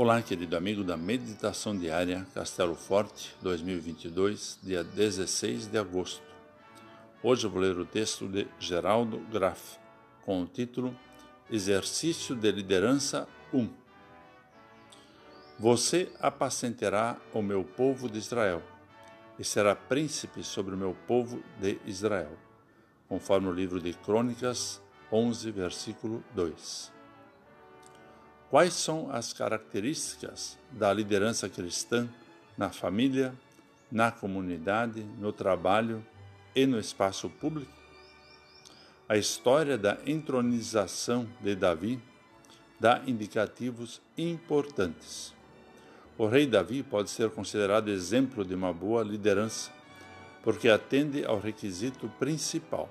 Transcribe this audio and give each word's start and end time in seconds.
Olá, 0.00 0.22
querido 0.22 0.56
amigo 0.56 0.84
da 0.84 0.96
Meditação 0.96 1.76
Diária 1.76 2.24
Castelo 2.32 2.76
Forte 2.76 3.34
2022, 3.42 4.60
dia 4.62 4.84
16 4.84 5.66
de 5.66 5.76
agosto. 5.76 6.22
Hoje 7.20 7.44
eu 7.44 7.50
vou 7.50 7.60
ler 7.60 7.76
o 7.76 7.84
texto 7.84 8.28
de 8.28 8.46
Geraldo 8.60 9.18
Graff, 9.28 9.76
com 10.24 10.40
o 10.40 10.46
título 10.46 10.96
Exercício 11.50 12.36
de 12.36 12.48
Liderança 12.52 13.26
1. 13.52 13.68
Você 15.58 16.12
apacentará 16.20 17.16
o 17.34 17.42
meu 17.42 17.64
povo 17.64 18.08
de 18.08 18.18
Israel 18.18 18.62
e 19.36 19.42
será 19.42 19.74
príncipe 19.74 20.44
sobre 20.44 20.76
o 20.76 20.78
meu 20.78 20.96
povo 21.08 21.42
de 21.60 21.76
Israel, 21.84 22.38
conforme 23.08 23.48
o 23.48 23.52
livro 23.52 23.80
de 23.80 23.92
Crônicas 23.94 24.80
11, 25.10 25.50
versículo 25.50 26.22
2. 26.36 26.97
Quais 28.50 28.72
são 28.72 29.10
as 29.12 29.34
características 29.34 30.56
da 30.72 30.90
liderança 30.90 31.50
cristã 31.50 32.08
na 32.56 32.70
família, 32.70 33.34
na 33.92 34.10
comunidade, 34.10 35.02
no 35.18 35.34
trabalho 35.34 36.02
e 36.56 36.64
no 36.64 36.80
espaço 36.80 37.28
público? 37.28 37.70
A 39.06 39.18
história 39.18 39.76
da 39.76 39.98
entronização 40.06 41.28
de 41.42 41.54
Davi 41.54 42.00
dá 42.80 43.02
indicativos 43.06 44.00
importantes. 44.16 45.34
O 46.16 46.26
rei 46.26 46.46
Davi 46.46 46.82
pode 46.82 47.10
ser 47.10 47.28
considerado 47.28 47.90
exemplo 47.90 48.46
de 48.46 48.54
uma 48.54 48.72
boa 48.72 49.02
liderança, 49.02 49.70
porque 50.42 50.70
atende 50.70 51.22
ao 51.22 51.38
requisito 51.38 52.08
principal. 52.18 52.88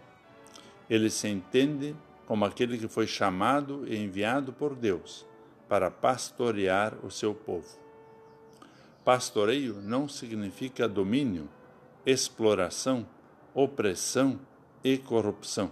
Ele 0.88 1.10
se 1.10 1.28
entende 1.28 1.96
como 2.28 2.46
aquele 2.46 2.78
que 2.78 2.88
foi 2.88 3.08
chamado 3.08 3.88
e 3.88 3.98
enviado 3.98 4.54
por 4.54 4.76
Deus 4.76 5.26
para 5.68 5.92
pastorear 5.92 6.94
o 7.04 7.12
seu 7.12 7.34
povo. 7.34 7.78
Pastoreio 9.04 9.76
não 9.82 10.08
significa 10.08 10.88
domínio, 10.88 11.50
exploração, 12.06 13.08
opressão 13.54 14.40
e 14.84 14.98
corrupção. 14.98 15.72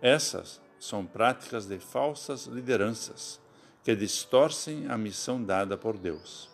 Essas 0.00 0.60
são 0.78 1.04
práticas 1.04 1.66
de 1.66 1.78
falsas 1.78 2.46
lideranças 2.46 3.40
que 3.84 3.94
distorcem 3.94 4.86
a 4.88 4.96
missão 4.96 5.42
dada 5.42 5.76
por 5.76 5.96
Deus. 5.96 6.50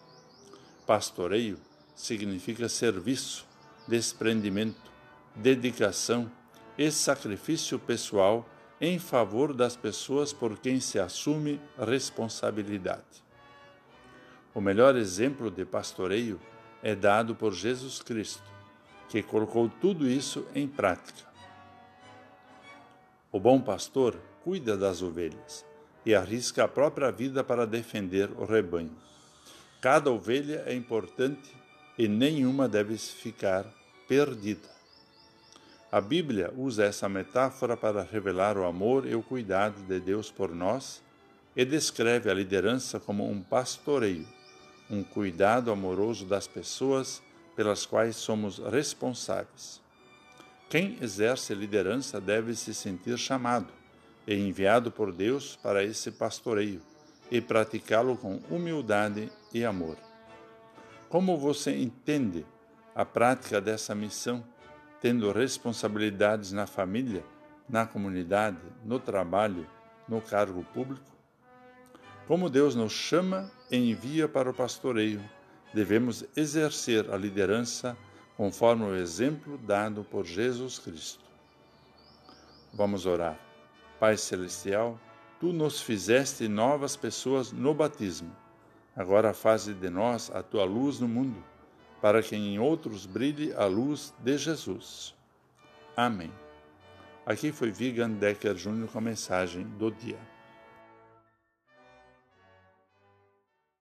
Pastoreio 0.86 1.58
significa 1.94 2.68
serviço, 2.68 3.46
desprendimento, 3.88 4.90
dedicação 5.34 6.30
e 6.78 6.90
sacrifício 6.90 7.78
pessoal 7.78 8.48
em 8.80 8.98
favor 8.98 9.54
das 9.54 9.76
pessoas 9.76 10.32
por 10.32 10.58
quem 10.58 10.80
se 10.80 10.98
assume 10.98 11.60
responsabilidade. 11.78 13.24
O 14.54 14.60
melhor 14.60 14.96
exemplo 14.96 15.50
de 15.50 15.64
pastoreio 15.64 16.40
é 16.82 16.94
dado 16.94 17.34
por 17.34 17.52
Jesus 17.52 18.02
Cristo, 18.02 18.42
que 19.08 19.22
colocou 19.22 19.68
tudo 19.68 20.08
isso 20.08 20.46
em 20.54 20.66
prática. 20.66 21.26
O 23.32 23.40
bom 23.40 23.60
pastor 23.60 24.16
cuida 24.42 24.76
das 24.76 25.02
ovelhas 25.02 25.64
e 26.04 26.14
arrisca 26.14 26.64
a 26.64 26.68
própria 26.68 27.10
vida 27.10 27.42
para 27.42 27.66
defender 27.66 28.30
o 28.30 28.44
rebanho. 28.44 28.96
Cada 29.80 30.10
ovelha 30.10 30.62
é 30.66 30.74
importante 30.74 31.54
e 31.98 32.06
nenhuma 32.06 32.68
deve 32.68 32.96
ficar 32.96 33.64
perdida. 34.08 34.75
A 35.90 36.00
Bíblia 36.00 36.52
usa 36.56 36.84
essa 36.84 37.08
metáfora 37.08 37.76
para 37.76 38.02
revelar 38.02 38.58
o 38.58 38.64
amor 38.64 39.06
e 39.06 39.14
o 39.14 39.22
cuidado 39.22 39.82
de 39.84 40.00
Deus 40.00 40.30
por 40.32 40.52
nós 40.52 41.00
e 41.54 41.64
descreve 41.64 42.28
a 42.28 42.34
liderança 42.34 42.98
como 42.98 43.28
um 43.28 43.40
pastoreio, 43.40 44.26
um 44.90 45.04
cuidado 45.04 45.70
amoroso 45.70 46.26
das 46.26 46.48
pessoas 46.48 47.22
pelas 47.54 47.86
quais 47.86 48.16
somos 48.16 48.58
responsáveis. 48.58 49.80
Quem 50.68 50.98
exerce 51.00 51.54
liderança 51.54 52.20
deve 52.20 52.54
se 52.56 52.74
sentir 52.74 53.16
chamado 53.16 53.72
e 54.26 54.34
enviado 54.34 54.90
por 54.90 55.12
Deus 55.12 55.56
para 55.62 55.84
esse 55.84 56.10
pastoreio 56.10 56.82
e 57.30 57.40
praticá-lo 57.40 58.16
com 58.16 58.40
humildade 58.50 59.30
e 59.54 59.64
amor. 59.64 59.96
Como 61.08 61.38
você 61.38 61.76
entende 61.76 62.44
a 62.92 63.04
prática 63.04 63.60
dessa 63.60 63.94
missão? 63.94 64.44
Tendo 65.00 65.30
responsabilidades 65.32 66.52
na 66.52 66.66
família, 66.66 67.24
na 67.68 67.86
comunidade, 67.86 68.60
no 68.84 68.98
trabalho, 68.98 69.66
no 70.08 70.20
cargo 70.20 70.64
público? 70.72 71.16
Como 72.26 72.50
Deus 72.50 72.74
nos 72.74 72.92
chama 72.92 73.50
e 73.70 73.76
envia 73.76 74.28
para 74.28 74.50
o 74.50 74.54
pastoreio, 74.54 75.22
devemos 75.72 76.24
exercer 76.36 77.10
a 77.10 77.16
liderança 77.16 77.96
conforme 78.36 78.84
o 78.84 78.96
exemplo 78.96 79.58
dado 79.58 80.04
por 80.04 80.24
Jesus 80.24 80.78
Cristo. 80.78 81.24
Vamos 82.74 83.06
orar. 83.06 83.38
Pai 83.98 84.16
Celestial, 84.16 84.98
tu 85.40 85.52
nos 85.52 85.80
fizeste 85.80 86.48
novas 86.48 86.96
pessoas 86.96 87.52
no 87.52 87.72
batismo. 87.72 88.34
Agora 88.94 89.32
faze 89.32 89.72
de 89.72 89.88
nós 89.88 90.30
a 90.34 90.42
tua 90.42 90.64
luz 90.64 91.00
no 91.00 91.08
mundo 91.08 91.42
para 92.00 92.22
que 92.22 92.36
em 92.36 92.58
outros 92.58 93.06
brilhe 93.06 93.52
a 93.54 93.66
luz 93.66 94.14
de 94.18 94.36
Jesus. 94.36 95.14
Amém. 95.96 96.32
Aqui 97.24 97.50
foi 97.50 97.70
Vigan 97.70 98.10
Decker 98.10 98.56
Júnior 98.56 98.88
com 98.88 98.98
a 98.98 99.00
mensagem 99.00 99.64
do 99.78 99.90
dia. 99.90 100.35